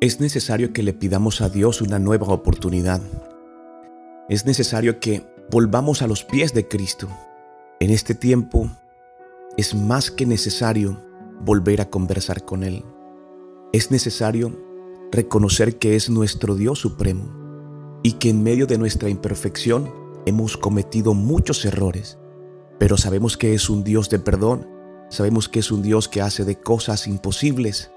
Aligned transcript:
Es 0.00 0.18
necesario 0.18 0.72
que 0.72 0.82
le 0.82 0.94
pidamos 0.94 1.42
a 1.42 1.50
Dios 1.50 1.82
una 1.82 1.98
nueva 1.98 2.28
oportunidad. 2.28 3.02
Es 4.30 4.46
necesario 4.46 4.98
que 4.98 5.26
volvamos 5.50 6.00
a 6.00 6.06
los 6.06 6.24
pies 6.24 6.54
de 6.54 6.66
Cristo. 6.66 7.06
En 7.80 7.90
este 7.90 8.14
tiempo 8.14 8.70
es 9.58 9.74
más 9.74 10.10
que 10.10 10.24
necesario 10.24 11.04
volver 11.44 11.82
a 11.82 11.90
conversar 11.90 12.46
con 12.46 12.64
Él. 12.64 12.82
Es 13.74 13.90
necesario 13.90 14.58
reconocer 15.12 15.78
que 15.78 15.96
es 15.96 16.08
nuestro 16.08 16.54
Dios 16.54 16.78
supremo 16.78 18.00
y 18.02 18.12
que 18.12 18.30
en 18.30 18.42
medio 18.42 18.66
de 18.66 18.78
nuestra 18.78 19.10
imperfección 19.10 19.92
hemos 20.24 20.56
cometido 20.56 21.12
muchos 21.12 21.62
errores, 21.66 22.16
pero 22.78 22.96
sabemos 22.96 23.36
que 23.36 23.52
es 23.52 23.68
un 23.68 23.84
Dios 23.84 24.08
de 24.08 24.18
perdón, 24.18 24.66
sabemos 25.10 25.50
que 25.50 25.58
es 25.58 25.70
un 25.70 25.82
Dios 25.82 26.08
que 26.08 26.22
hace 26.22 26.46
de 26.46 26.58
cosas 26.58 27.06
imposibles 27.06 27.90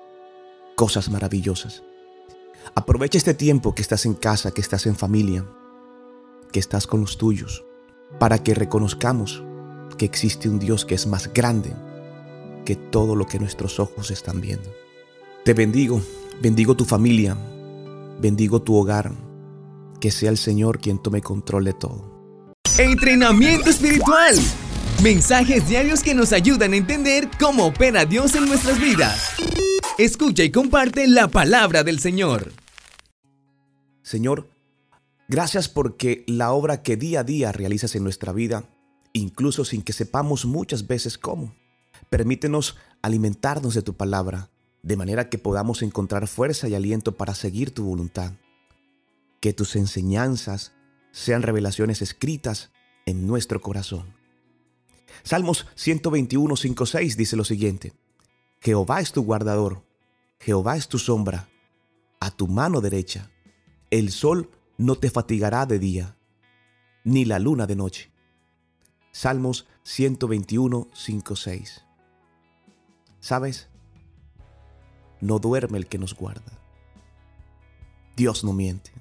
cosas 0.75 1.09
maravillosas. 1.09 1.83
Aprovecha 2.75 3.17
este 3.17 3.33
tiempo 3.33 3.75
que 3.75 3.81
estás 3.81 4.05
en 4.05 4.13
casa, 4.13 4.51
que 4.51 4.61
estás 4.61 4.85
en 4.85 4.95
familia, 4.95 5.45
que 6.51 6.59
estás 6.59 6.87
con 6.87 7.01
los 7.01 7.17
tuyos, 7.17 7.65
para 8.19 8.37
que 8.39 8.53
reconozcamos 8.53 9.43
que 9.97 10.05
existe 10.05 10.49
un 10.49 10.59
Dios 10.59 10.85
que 10.85 10.95
es 10.95 11.07
más 11.07 11.31
grande 11.33 11.73
que 12.65 12.75
todo 12.75 13.15
lo 13.15 13.27
que 13.27 13.39
nuestros 13.39 13.79
ojos 13.79 14.11
están 14.11 14.41
viendo. 14.41 14.73
Te 15.43 15.53
bendigo, 15.53 16.01
bendigo 16.41 16.75
tu 16.75 16.85
familia, 16.85 17.37
bendigo 18.19 18.61
tu 18.61 18.75
hogar, 18.75 19.11
que 19.99 20.11
sea 20.11 20.29
el 20.29 20.37
Señor 20.37 20.79
quien 20.79 21.01
tome 21.01 21.21
control 21.21 21.65
de 21.65 21.73
todo. 21.73 22.13
Entrenamiento 22.77 23.69
espiritual. 23.69 24.35
Mensajes 25.03 25.67
diarios 25.67 26.01
que 26.01 26.13
nos 26.13 26.31
ayudan 26.31 26.73
a 26.73 26.77
entender 26.77 27.29
cómo 27.37 27.65
opera 27.65 28.05
Dios 28.05 28.35
en 28.35 28.45
nuestras 28.45 28.79
vidas. 28.79 29.33
Escucha 29.97 30.43
y 30.43 30.51
comparte 30.51 31.07
la 31.07 31.27
palabra 31.27 31.83
del 31.83 31.99
Señor. 31.99 32.53
Señor, 34.03 34.49
gracias 35.27 35.69
porque 35.69 36.23
la 36.27 36.51
obra 36.51 36.83
que 36.83 36.97
día 36.97 37.21
a 37.21 37.23
día 37.23 37.51
realizas 37.51 37.95
en 37.95 38.03
nuestra 38.03 38.33
vida, 38.33 38.65
incluso 39.13 39.65
sin 39.65 39.81
que 39.81 39.93
sepamos 39.93 40.45
muchas 40.45 40.87
veces 40.87 41.17
cómo, 41.17 41.55
permítenos 42.09 42.77
alimentarnos 43.01 43.73
de 43.73 43.81
tu 43.81 43.95
palabra, 43.95 44.49
de 44.83 44.97
manera 44.97 45.29
que 45.29 45.37
podamos 45.37 45.81
encontrar 45.81 46.27
fuerza 46.27 46.67
y 46.67 46.75
aliento 46.75 47.13
para 47.13 47.33
seguir 47.33 47.73
tu 47.73 47.85
voluntad. 47.85 48.33
Que 49.39 49.53
tus 49.53 49.77
enseñanzas 49.77 50.73
sean 51.11 51.41
revelaciones 51.41 52.01
escritas 52.01 52.71
en 53.05 53.25
nuestro 53.25 53.61
corazón. 53.61 54.13
Salmos 55.23 55.67
121, 55.75 56.55
5, 56.57 56.85
6 56.85 57.17
dice 57.17 57.35
lo 57.37 57.45
siguiente. 57.45 57.93
Jehová 58.59 58.99
es 58.99 59.13
tu 59.13 59.23
guardador, 59.23 59.83
Jehová 60.39 60.75
es 60.75 60.89
tu 60.89 60.99
sombra, 60.99 61.47
a 62.19 62.31
tu 62.31 62.47
mano 62.47 62.81
derecha. 62.81 63.29
El 63.93 64.09
sol 64.11 64.49
no 64.79 64.95
te 64.95 65.11
fatigará 65.11 65.67
de 65.67 65.77
día, 65.77 66.17
ni 67.03 67.25
la 67.25 67.37
luna 67.37 67.67
de 67.67 67.75
noche. 67.75 68.11
Salmos 69.11 69.67
121, 69.83 70.87
5, 70.91 71.35
6. 71.35 71.85
¿Sabes? 73.19 73.69
No 75.21 75.37
duerme 75.37 75.77
el 75.77 75.85
que 75.85 75.99
nos 75.99 76.15
guarda. 76.15 76.59
Dios 78.15 78.43
no 78.43 78.53
miente. 78.53 78.91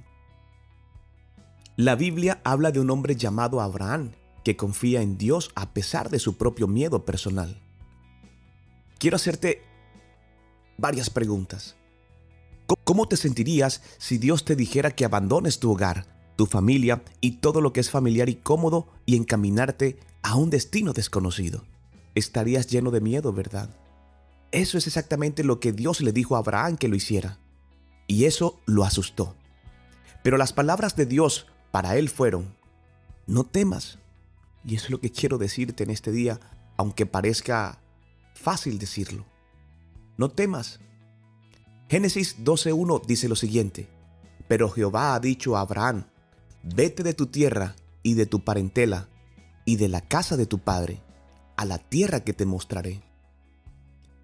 La 1.77 1.95
Biblia 1.95 2.43
habla 2.45 2.70
de 2.70 2.81
un 2.81 2.91
hombre 2.91 3.17
llamado 3.17 3.63
Abraham 3.63 4.13
que 4.45 4.59
confía 4.59 5.01
en 5.01 5.17
Dios 5.17 5.51
a 5.55 5.73
pesar 5.73 6.11
de 6.11 6.19
su 6.19 6.37
propio 6.37 6.69
miedo 6.69 7.07
personal 7.07 7.63
quiero 9.03 9.17
hacerte 9.17 9.61
varias 10.79 11.11
preguntas. 11.11 11.75
¿Cómo 12.77 13.09
te 13.09 13.17
sentirías 13.17 13.83
si 13.98 14.19
Dios 14.19 14.45
te 14.45 14.56
dijera 14.56 14.91
que 14.91 15.05
abandones 15.05 15.58
tu 15.58 15.70
hogar, 15.73 16.07
tu 16.36 16.46
familia 16.46 17.02
y 17.20 17.39
todo 17.39 17.61
lo 17.61 17.73
que 17.73 17.80
es 17.80 17.91
familiar 17.91 18.29
y 18.29 18.36
cómodo 18.36 18.89
y 19.07 19.17
encaminarte 19.17 19.98
a 20.23 20.36
un 20.36 20.51
destino 20.51 20.92
desconocido? 20.92 21.64
Estarías 22.14 22.67
lleno 22.67 22.91
de 22.91 23.01
miedo, 23.01 23.33
¿verdad? 23.33 23.70
Eso 24.51 24.77
es 24.77 24.86
exactamente 24.86 25.45
lo 25.45 25.61
que 25.61 25.73
Dios 25.73 26.01
le 26.02 26.13
dijo 26.13 26.36
a 26.36 26.41
Abraham 26.41 26.77
que 26.77 26.89
lo 26.89 26.96
hiciera. 26.96 27.39
Y 28.07 28.27
eso 28.27 28.61
lo 28.67 28.85
asustó. 28.85 29.35
Pero 30.23 30.36
las 30.36 30.52
palabras 30.52 30.95
de 30.95 31.07
Dios 31.07 31.46
para 31.70 31.96
él 31.96 32.08
fueron, 32.11 32.55
no 33.27 33.45
temas. 33.45 33.98
Y 34.64 34.77
eso 34.77 34.85
es 34.86 34.91
lo 34.91 35.01
que 35.01 35.11
quiero 35.11 35.39
decirte 35.39 35.85
en 35.85 35.91
este 35.91 36.13
día, 36.13 36.39
aunque 36.77 37.07
parezca 37.07 37.80
fácil 38.35 38.79
decirlo. 38.79 39.25
No 40.19 40.30
temas. 40.30 40.80
Génesis 41.92 42.42
12.1 42.42 43.05
dice 43.05 43.29
lo 43.29 43.36
siguiente, 43.36 43.86
pero 44.48 44.70
Jehová 44.70 45.14
ha 45.14 45.20
dicho 45.20 45.58
a 45.58 45.61
Abraham, 45.61 46.07
vete 46.63 47.03
de 47.03 47.13
tu 47.13 47.27
tierra 47.27 47.77
y 48.03 48.14
de 48.14 48.25
tu 48.25 48.42
parentela 48.42 49.11
y 49.67 49.77
de 49.77 49.91
la 49.91 50.01
casa 50.01 50.39
de 50.39 50.47
tu 50.47 50.58
padre, 50.58 51.02
a 51.55 51.67
la 51.67 51.77
tierra 51.77 52.20
que 52.20 52.33
te 52.33 52.47
mostraré. 52.47 53.02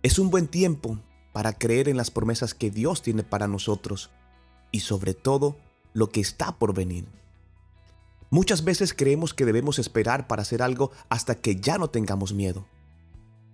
Es 0.02 0.18
un 0.18 0.30
buen 0.30 0.46
tiempo 0.46 0.98
para 1.34 1.52
creer 1.52 1.90
en 1.90 1.98
las 1.98 2.10
promesas 2.10 2.54
que 2.54 2.70
Dios 2.70 3.02
tiene 3.02 3.22
para 3.22 3.48
nosotros 3.48 4.08
y 4.72 4.80
sobre 4.80 5.12
todo 5.12 5.58
lo 5.92 6.08
que 6.08 6.20
está 6.20 6.52
por 6.52 6.72
venir. 6.72 7.06
Muchas 8.30 8.64
veces 8.64 8.94
creemos 8.94 9.34
que 9.34 9.44
debemos 9.44 9.78
esperar 9.78 10.26
para 10.26 10.40
hacer 10.40 10.62
algo 10.62 10.90
hasta 11.10 11.34
que 11.34 11.56
ya 11.56 11.76
no 11.76 11.90
tengamos 11.90 12.32
miedo 12.32 12.64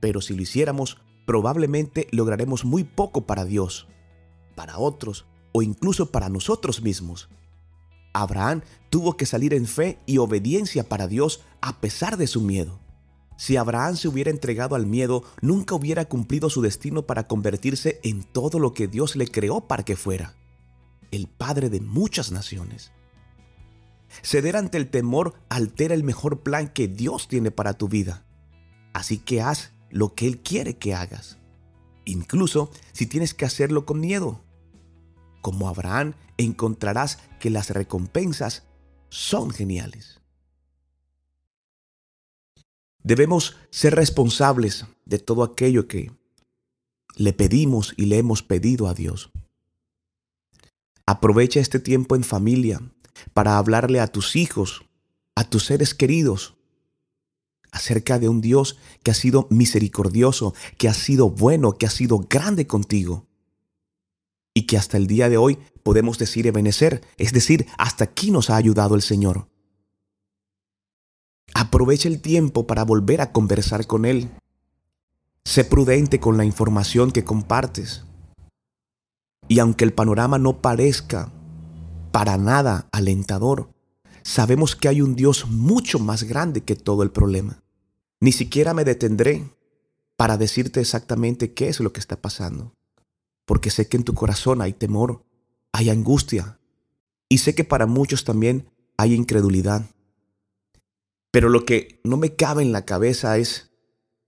pero 0.05 0.21
si 0.21 0.37
lo 0.37 0.43
hiciéramos, 0.43 0.99
probablemente 1.25 2.09
lograremos 2.11 2.67
muy 2.67 2.85
poco 2.85 3.23
para 3.23 3.47
Dios, 3.47 3.89
para 4.55 4.79
otros 4.79 5.27
o 5.53 5.63
incluso 5.63 6.11
para 6.11 6.29
nosotros 6.29 6.83
mismos. 6.83 7.29
Abraham 8.13 8.63
tuvo 8.91 9.17
que 9.17 9.27
salir 9.27 9.55
en 9.55 9.67
fe 9.67 9.99
y 10.07 10.19
obediencia 10.19 10.89
para 10.89 11.09
Dios 11.09 11.41
a 11.61 11.81
pesar 11.81 12.17
de 12.17 12.27
su 12.27 12.41
miedo. 12.41 12.81
Si 13.37 13.57
Abraham 13.57 13.97
se 13.97 14.07
hubiera 14.09 14.31
entregado 14.31 14.77
al 14.77 14.87
miedo, 14.87 15.25
nunca 15.43 15.75
hubiera 15.75 16.05
cumplido 16.05 16.49
su 16.51 16.63
destino 16.63 17.03
para 17.03 17.27
convertirse 17.27 18.01
en 18.05 18.23
todo 18.23 18.61
lo 18.61 18.73
que 18.73 18.87
Dios 18.87 19.17
le 19.17 19.27
creó 19.27 19.67
para 19.67 19.85
que 19.85 19.97
fuera, 19.97 20.37
el 21.11 21.27
padre 21.27 21.69
de 21.69 21.81
muchas 21.81 22.31
naciones. 22.31 22.93
Ceder 24.23 24.57
ante 24.57 24.79
el 24.79 24.89
temor 24.89 25.35
altera 25.49 25.95
el 25.95 26.05
mejor 26.05 26.43
plan 26.43 26.69
que 26.69 26.87
Dios 26.87 27.27
tiene 27.27 27.51
para 27.51 27.75
tu 27.75 27.89
vida. 27.89 28.25
Así 28.93 29.19
que 29.19 29.43
haz 29.43 29.73
lo 29.91 30.15
que 30.15 30.29
Él 30.29 30.39
quiere 30.39 30.77
que 30.77 30.95
hagas, 30.95 31.39
incluso 32.05 32.71
si 32.93 33.07
tienes 33.07 33.35
que 33.35 33.45
hacerlo 33.45 33.87
con 33.87 34.01
miedo. 34.01 34.41
Como 35.41 35.69
Abraham, 35.69 36.15
encontrarás 36.37 37.19
que 37.41 37.51
las 37.51 37.71
recompensas 37.71 38.65
son 39.09 39.51
geniales. 39.51 40.21
Debemos 43.03 43.57
ser 43.71 43.95
responsables 43.95 44.87
de 45.05 45.19
todo 45.19 45.43
aquello 45.43 45.87
que 45.87 46.11
le 47.17 47.33
pedimos 47.33 47.93
y 47.97 48.07
le 48.07 48.19
hemos 48.19 48.43
pedido 48.43 48.89
a 48.89 48.95
Dios. 48.95 49.31
Aprovecha 51.07 51.61
este 51.61 51.81
tiempo 51.81 52.17
en 52.17 52.25
familia 52.25 52.81
para 53.35 53.59
hablarle 53.59 54.01
a 54.01 54.07
tus 54.07 54.37
hijos, 54.37 54.85
a 55.35 55.45
tus 55.45 55.67
seres 55.67 55.95
queridos, 55.95 56.57
acerca 57.75 58.21
de 58.21 58.29
un 58.29 58.41
Dios 58.41 58.79
que 59.03 59.11
ha 59.11 59.15
sido 59.15 59.49
misericordioso, 59.51 60.55
que 60.79 60.89
ha 60.89 60.95
sido 60.95 61.29
bueno, 61.29 61.73
que 61.73 61.87
ha 61.87 61.91
sido 61.91 62.21
grande 62.31 62.67
contigo. 62.67 63.27
Y 64.55 64.63
que 64.63 64.79
hasta 64.79 64.97
el 64.97 65.09
día 65.09 65.29
de 65.29 65.37
hoy 65.37 65.59
podemos 65.83 66.17
decir 66.17 66.47
Ebenecer, 66.47 67.03
es 67.19 67.33
decir, 67.33 67.67
hasta 67.77 68.05
aquí 68.05 68.31
nos 68.31 68.49
ha 68.49 68.57
ayudado 68.57 68.95
el 68.95 69.03
Señor. 69.03 69.49
Aprovecha 71.53 72.09
el 72.09 72.21
tiempo 72.21 72.67
para 72.67 72.85
volver 72.85 73.21
a 73.21 73.33
conversar 73.33 73.89
con 73.89 74.05
Él. 74.05 74.31
Sé 75.45 75.65
prudente 75.65 76.21
con 76.21 76.37
la 76.37 76.45
información 76.45 77.11
que 77.11 77.25
compartes. 77.25 78.05
Y 79.49 79.59
aunque 79.59 79.85
el 79.85 79.93
panorama 79.93 80.39
no 80.39 80.63
parezca 80.63 81.33
para 82.13 82.39
nada 82.39 82.89
alentador, 82.93 83.69
sabemos 84.23 84.77
que 84.77 84.87
hay 84.87 85.03
un 85.03 85.17
Dios 85.17 85.49
mucho 85.49 85.99
más 85.99 86.23
grande 86.23 86.63
que 86.63 86.77
todo 86.77 87.03
el 87.03 87.11
problema. 87.11 87.64
Ni 88.21 88.33
siquiera 88.33 88.75
me 88.75 88.85
detendré 88.85 89.45
para 90.17 90.37
decirte 90.37 90.81
exactamente 90.81 91.53
qué 91.53 91.69
es 91.69 91.81
lo 91.81 91.93
que 91.93 92.01
está 92.01 92.21
pasando, 92.21 92.75
porque 93.45 93.71
sé 93.71 93.89
que 93.89 93.97
en 93.97 94.05
tu 94.05 94.15
corazón 94.15 94.63
hay 94.63 94.73
temor, 94.73 95.25
hay 95.73 95.91
angustia, 95.91 96.59
y 97.29 97.39
sé 97.39 97.55
que 97.55 97.65
para 97.65 97.87
muchos 97.87 98.25
también 98.25 98.71
hay 98.97 99.15
incredulidad. 99.15 99.91
Pero 101.31 101.49
lo 101.49 101.65
que 101.65 102.01
no 102.05 102.17
me 102.17 102.37
cabe 102.37 102.63
en 102.63 102.73
la 102.73 102.85
cabeza 102.85 103.39
es 103.39 103.73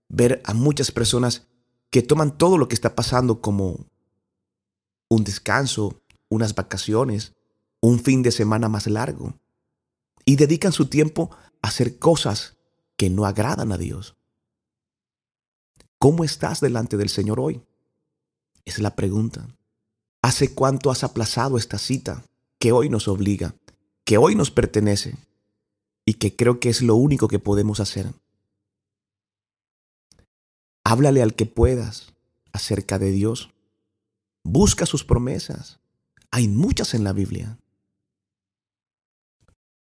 ver 0.09 0.41
a 0.45 0.53
muchas 0.53 0.91
personas 0.91 1.47
que 1.89 2.01
toman 2.01 2.37
todo 2.37 2.57
lo 2.57 2.67
que 2.67 2.75
está 2.75 2.95
pasando 2.95 3.41
como 3.41 3.85
un 5.09 5.23
descanso, 5.23 6.01
unas 6.29 6.53
vacaciones, 6.53 7.33
un 7.79 7.99
fin 7.99 8.23
de 8.23 8.31
semana 8.31 8.67
más 8.67 8.87
largo, 8.87 9.39
y 10.25 10.35
dedican 10.35 10.73
su 10.73 10.87
tiempo 10.87 11.29
a 11.61 11.69
hacer 11.69 11.97
cosas 11.97 12.56
que 12.97 13.09
no 13.09 13.25
agradan 13.25 13.71
a 13.71 13.77
Dios. 13.77 14.15
¿Cómo 15.99 16.23
estás 16.23 16.59
delante 16.59 16.97
del 16.97 17.09
Señor 17.09 17.39
hoy? 17.39 17.61
Es 18.65 18.79
la 18.79 18.95
pregunta. 18.95 19.47
¿Hace 20.21 20.53
cuánto 20.53 20.91
has 20.91 21.03
aplazado 21.03 21.57
esta 21.57 21.77
cita 21.77 22.23
que 22.59 22.71
hoy 22.71 22.89
nos 22.89 23.07
obliga, 23.07 23.55
que 24.03 24.17
hoy 24.17 24.35
nos 24.35 24.51
pertenece 24.51 25.15
y 26.05 26.15
que 26.15 26.35
creo 26.35 26.59
que 26.59 26.69
es 26.69 26.81
lo 26.81 26.95
único 26.95 27.27
que 27.27 27.39
podemos 27.39 27.79
hacer? 27.79 28.11
Háblale 30.83 31.21
al 31.21 31.35
que 31.35 31.45
puedas 31.45 32.13
acerca 32.51 32.99
de 32.99 33.11
Dios. 33.11 33.51
Busca 34.43 34.85
sus 34.85 35.03
promesas. 35.03 35.79
Hay 36.31 36.47
muchas 36.47 36.93
en 36.93 37.03
la 37.03 37.13
Biblia. 37.13 37.57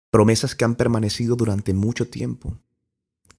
Promesas 0.09 0.55
que 0.55 0.65
han 0.65 0.75
permanecido 0.75 1.35
durante 1.35 1.73
mucho 1.73 2.09
tiempo, 2.09 2.57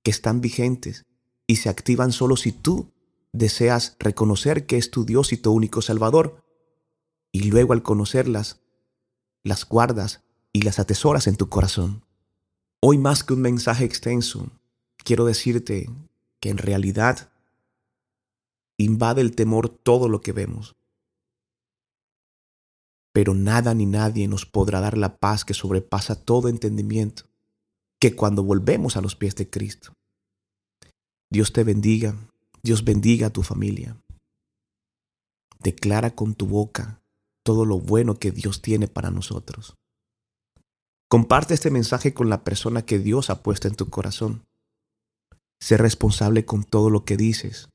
que 0.08 0.10
están 0.10 0.40
vigentes 0.40 1.05
y 1.46 1.56
se 1.56 1.69
activan 1.69 2.12
solo 2.12 2.38
si 2.38 2.50
tú 2.50 2.94
deseas 3.34 3.94
reconocer 3.99 4.64
que 4.64 4.78
es 4.78 4.90
tu 4.90 5.05
Dios 5.05 5.34
y 5.34 5.37
tu 5.37 5.52
único 5.52 5.82
Salvador, 5.82 6.43
y 7.31 7.50
luego 7.50 7.75
al 7.75 7.82
conocerlas, 7.82 8.62
las 9.44 9.69
guardas 9.69 10.22
y 10.50 10.62
las 10.62 10.78
atesoras 10.78 11.26
en 11.26 11.37
tu 11.37 11.50
corazón. 11.50 12.06
Hoy 12.81 12.96
más 12.96 13.22
que 13.22 13.34
un 13.34 13.43
mensaje 13.43 13.84
extenso, 13.84 14.50
quiero 14.96 15.26
decirte 15.26 15.90
que 16.40 16.49
en 16.49 16.56
realidad 16.56 17.31
invade 18.78 19.20
el 19.20 19.34
temor 19.34 19.69
todo 19.69 20.08
lo 20.08 20.22
que 20.22 20.32
vemos. 20.32 20.75
Pero 23.12 23.34
nada 23.34 23.75
ni 23.75 23.84
nadie 23.84 24.26
nos 24.26 24.46
podrá 24.46 24.81
dar 24.81 24.96
la 24.96 25.19
paz 25.19 25.44
que 25.44 25.52
sobrepasa 25.52 26.14
todo 26.14 26.49
entendimiento, 26.49 27.25
que 28.00 28.16
cuando 28.16 28.43
volvemos 28.43 28.96
a 28.96 29.02
los 29.02 29.14
pies 29.14 29.37
de 29.37 29.50
Cristo. 29.50 29.97
Dios 31.30 31.52
te 31.52 31.64
bendiga, 31.64 32.14
Dios 32.62 32.84
bendiga 32.84 33.28
a 33.28 33.30
tu 33.30 33.42
familia. 33.42 34.00
Declara 35.60 36.14
con 36.14 36.34
tu 36.34 36.46
boca 36.46 37.02
todo 37.42 37.64
lo 37.64 37.78
bueno 37.78 38.19
que 38.19 38.30
Dios 38.30 38.62
tiene 38.62 38.88
para 38.88 39.10
nosotros. 39.10 39.75
Comparte 41.08 41.54
este 41.54 41.70
mensaje 41.70 42.12
con 42.12 42.28
la 42.28 42.44
persona 42.44 42.82
que 42.82 42.98
Dios 42.98 43.30
ha 43.30 43.42
puesto 43.42 43.69
en 43.69 43.75
tu 43.75 43.88
corazón. 43.88 44.44
Sé 45.60 45.76
responsable 45.76 46.44
con 46.44 46.64
todo 46.64 46.90
lo 46.90 47.04
que 47.04 47.16
dices 47.16 47.69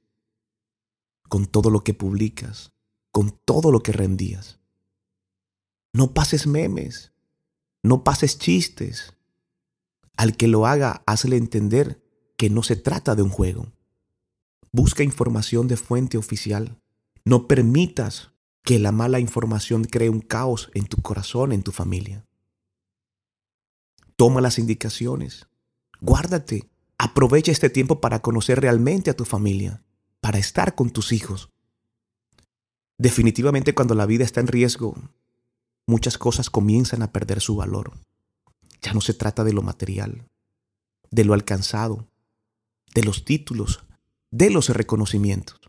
con 1.34 1.48
todo 1.48 1.72
lo 1.72 1.84
que 1.84 1.96
publicas, 1.96 2.74
con 3.12 3.32
todo 3.44 3.72
lo 3.72 3.82
que 3.82 3.92
rendías. 3.92 4.60
No 5.92 6.14
pases 6.14 6.46
memes, 6.46 7.12
no 7.82 8.04
pases 8.04 8.38
chistes. 8.38 9.18
Al 10.16 10.38
que 10.38 10.48
lo 10.48 10.68
haga, 10.68 11.02
hazle 11.08 11.38
entender 11.38 12.03
que 12.44 12.50
no 12.50 12.62
se 12.62 12.76
trata 12.76 13.16
de 13.16 13.22
un 13.22 13.30
juego. 13.30 13.68
Busca 14.74 15.02
información 15.02 15.70
de 15.70 15.78
fuente 15.78 16.18
oficial. 16.18 16.78
No 17.24 17.48
permitas 17.48 18.32
que 18.64 18.80
la 18.80 18.92
mala 18.92 19.22
información 19.22 19.86
cree 19.86 20.10
un 20.10 20.20
caos 20.20 20.70
en 20.74 20.88
tu 20.88 20.98
corazón, 20.98 21.54
en 21.54 21.64
tu 21.64 21.72
familia. 21.72 22.26
Toma 24.18 24.42
las 24.42 24.60
indicaciones. 24.60 25.48
Guárdate. 26.02 26.70
Aprovecha 26.98 27.54
este 27.54 27.70
tiempo 27.70 28.02
para 28.02 28.20
conocer 28.22 28.60
realmente 28.60 29.10
a 29.10 29.16
tu 29.16 29.24
familia 29.24 29.82
para 30.20 30.38
estar 30.38 30.76
con 30.76 30.90
tus 30.90 31.14
hijos. 31.14 31.50
Definitivamente 32.98 33.74
cuando 33.74 33.96
la 33.96 34.06
vida 34.06 34.26
está 34.26 34.42
en 34.42 34.48
riesgo, 34.48 34.98
muchas 35.88 36.18
cosas 36.18 36.50
comienzan 36.50 37.04
a 37.04 37.14
perder 37.14 37.40
su 37.40 37.56
valor. 37.56 37.94
Ya 38.82 38.92
no 38.94 39.00
se 39.00 39.14
trata 39.14 39.46
de 39.46 39.54
lo 39.54 39.62
material, 39.62 40.28
de 41.10 41.24
lo 41.24 41.34
alcanzado, 41.34 42.10
de 42.94 43.04
los 43.04 43.26
títulos, 43.26 43.84
de 44.32 44.50
los 44.50 44.70
reconocimientos. 44.70 45.60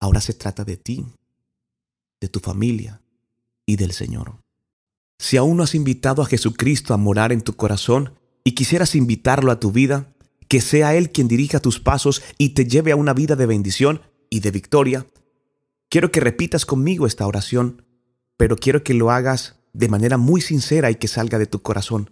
Ahora 0.00 0.20
se 0.20 0.34
trata 0.34 0.64
de 0.64 0.76
ti, 0.76 1.06
de 2.20 2.28
tu 2.28 2.40
familia 2.40 3.02
y 3.64 3.76
del 3.76 3.92
Señor. 3.92 4.38
Si 5.18 5.36
aún 5.36 5.56
no 5.56 5.62
has 5.62 5.74
invitado 5.74 6.22
a 6.22 6.26
Jesucristo 6.26 6.92
a 6.92 6.98
morar 6.98 7.32
en 7.32 7.40
tu 7.40 7.56
corazón 7.56 8.18
y 8.44 8.52
quisieras 8.52 8.94
invitarlo 8.94 9.50
a 9.50 9.60
tu 9.60 9.72
vida, 9.72 10.12
que 10.48 10.60
sea 10.60 10.94
Él 10.94 11.10
quien 11.10 11.28
dirija 11.28 11.60
tus 11.60 11.80
pasos 11.80 12.22
y 12.38 12.50
te 12.50 12.66
lleve 12.66 12.92
a 12.92 12.96
una 12.96 13.14
vida 13.14 13.34
de 13.34 13.46
bendición 13.46 14.02
y 14.30 14.40
de 14.40 14.50
victoria. 14.50 15.06
Quiero 15.88 16.12
que 16.12 16.20
repitas 16.20 16.66
conmigo 16.66 17.06
esta 17.06 17.26
oración, 17.26 17.84
pero 18.36 18.56
quiero 18.56 18.84
que 18.84 18.94
lo 18.94 19.10
hagas 19.10 19.56
de 19.72 19.88
manera 19.88 20.18
muy 20.18 20.40
sincera 20.40 20.90
y 20.90 20.96
que 20.96 21.08
salga 21.08 21.38
de 21.38 21.46
tu 21.46 21.62
corazón. 21.62 22.10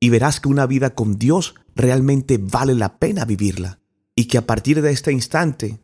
Y 0.00 0.08
verás 0.08 0.40
que 0.40 0.48
una 0.48 0.66
vida 0.66 0.94
con 0.94 1.18
Dios 1.18 1.54
realmente 1.74 2.38
vale 2.38 2.74
la 2.74 2.98
pena 2.98 3.24
vivirla 3.24 3.79
y 4.20 4.26
que 4.26 4.36
a 4.36 4.46
partir 4.46 4.82
de 4.82 4.92
este 4.92 5.12
instante 5.12 5.80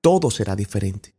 todo 0.00 0.32
será 0.32 0.56
diferente. 0.56 1.14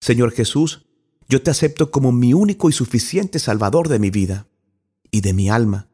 Señor 0.00 0.30
Jesús, 0.30 0.86
yo 1.28 1.42
te 1.42 1.50
acepto 1.50 1.90
como 1.90 2.12
mi 2.12 2.34
único 2.34 2.68
y 2.68 2.72
suficiente 2.72 3.40
Salvador 3.40 3.88
de 3.88 3.98
mi 3.98 4.10
vida 4.10 4.46
y 5.10 5.22
de 5.22 5.32
mi 5.32 5.50
alma. 5.50 5.88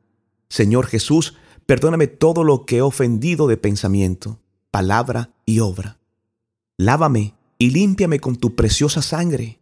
Señor 0.51 0.87
Jesús, 0.87 1.37
Perdóname 1.71 2.09
todo 2.09 2.43
lo 2.43 2.67
que 2.67 2.79
he 2.79 2.83
ofendido 2.83 3.47
de 3.47 3.57
pensamiento, 3.57 4.41
palabra 4.73 5.33
y 5.47 5.61
obra. 5.61 6.01
Lávame 6.77 7.37
y 7.59 7.71
límpiame 7.71 8.19
con 8.19 8.35
tu 8.35 8.57
preciosa 8.57 9.03
sangre. 9.03 9.61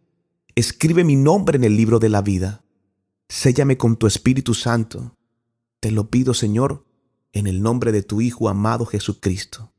Escribe 0.55 1.03
mi 1.03 1.15
nombre 1.15 1.57
en 1.57 1.65
el 1.65 1.77
libro 1.77 1.99
de 1.99 2.09
la 2.09 2.23
vida. 2.23 2.63
Séllame 3.27 3.77
con 3.77 3.95
tu 3.95 4.07
Espíritu 4.07 4.55
Santo. 4.55 5.15
Te 5.79 5.91
lo 5.91 6.09
pido, 6.09 6.33
Señor, 6.33 6.83
en 7.33 7.47
el 7.47 7.61
nombre 7.61 7.91
de 7.91 8.03
tu 8.03 8.21
Hijo 8.21 8.49
amado 8.49 8.85
Jesucristo. 8.85 9.71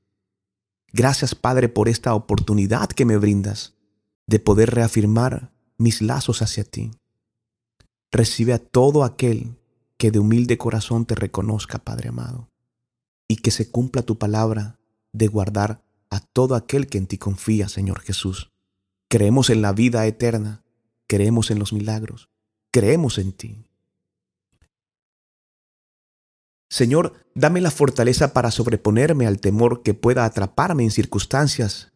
Gracias, 0.92 1.34
Padre, 1.34 1.68
por 1.68 1.88
esta 1.88 2.14
oportunidad 2.14 2.88
que 2.88 3.04
me 3.04 3.16
brindas 3.16 3.74
de 4.26 4.38
poder 4.38 4.70
reafirmar 4.70 5.52
mis 5.76 6.02
lazos 6.02 6.42
hacia 6.42 6.64
ti. 6.64 6.90
Recibe 8.12 8.52
a 8.52 8.58
todo 8.58 9.04
aquel 9.04 9.56
que 9.96 10.10
de 10.10 10.18
humilde 10.18 10.58
corazón 10.58 11.06
te 11.06 11.14
reconozca, 11.14 11.78
Padre 11.78 12.08
amado, 12.08 12.48
y 13.28 13.36
que 13.36 13.50
se 13.50 13.70
cumpla 13.70 14.02
tu 14.02 14.18
palabra 14.18 14.78
de 15.12 15.26
guardar 15.26 15.82
a 16.10 16.20
todo 16.20 16.54
aquel 16.54 16.86
que 16.86 16.98
en 16.98 17.06
ti 17.06 17.18
confía, 17.18 17.68
Señor 17.68 18.00
Jesús. 18.00 18.50
Creemos 19.08 19.50
en 19.50 19.62
la 19.62 19.72
vida 19.72 20.06
eterna, 20.06 20.62
creemos 21.06 21.50
en 21.50 21.58
los 21.58 21.72
milagros, 21.72 22.28
creemos 22.72 23.18
en 23.18 23.32
ti. 23.32 23.64
Señor, 26.70 27.14
dame 27.34 27.60
la 27.60 27.72
fortaleza 27.72 28.32
para 28.32 28.52
sobreponerme 28.52 29.26
al 29.26 29.40
temor 29.40 29.82
que 29.82 29.92
pueda 29.92 30.24
atraparme 30.24 30.84
en 30.84 30.92
circunstancias 30.92 31.92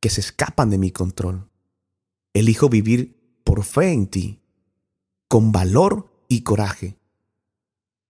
que 0.00 0.10
se 0.10 0.20
escapan 0.20 0.70
de 0.70 0.78
mi 0.78 0.90
control. 0.90 1.48
Elijo 2.34 2.68
vivir 2.68 3.16
por 3.44 3.62
fe 3.62 3.92
en 3.92 4.08
ti, 4.08 4.42
con 5.28 5.52
valor 5.52 6.10
y 6.28 6.42
coraje, 6.42 6.98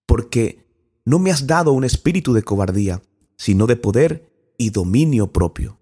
porque 0.07 0.67
no 1.05 1.19
me 1.19 1.31
has 1.31 1.47
dado 1.47 1.73
un 1.73 1.85
espíritu 1.85 2.33
de 2.33 2.43
cobardía, 2.43 3.03
sino 3.37 3.67
de 3.67 3.77
poder 3.77 4.33
y 4.57 4.71
dominio 4.71 5.31
propio. 5.31 5.79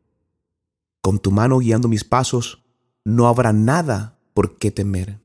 Con 1.02 1.20
tu 1.20 1.30
mano 1.30 1.60
guiando 1.60 1.86
mis 1.86 2.02
pasos, 2.02 2.64
no 3.04 3.28
habrá 3.28 3.52
nada 3.52 4.18
por 4.34 4.58
qué 4.58 4.72
temer. 4.72 5.20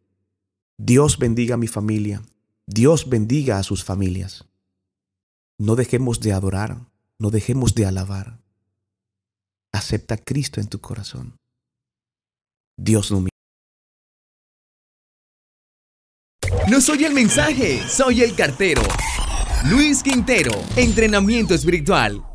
Dios 0.77 1.17
bendiga 1.17 1.55
a 1.55 1.57
mi 1.57 1.67
familia, 1.67 2.21
Dios 2.67 3.09
bendiga 3.09 3.57
a 3.57 3.63
sus 3.63 3.83
familias. 3.83 4.50
No 5.61 5.75
dejemos 5.75 6.19
de 6.19 6.33
adorar, 6.33 6.87
no 7.19 7.29
dejemos 7.29 7.75
de 7.75 7.85
alabar. 7.85 8.39
Acepta 9.71 10.15
a 10.15 10.17
Cristo 10.17 10.59
en 10.59 10.67
tu 10.67 10.81
corazón. 10.81 11.37
Dios 12.79 13.11
no 13.11 13.27
No 16.67 16.81
soy 16.81 17.05
el 17.05 17.13
mensaje, 17.13 17.87
soy 17.87 18.23
el 18.23 18.35
cartero. 18.35 18.81
Luis 19.69 20.01
Quintero, 20.01 20.51
entrenamiento 20.77 21.53
espiritual. 21.53 22.30